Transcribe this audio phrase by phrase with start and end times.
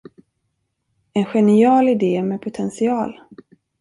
[1.13, 3.19] En genial idé med potential.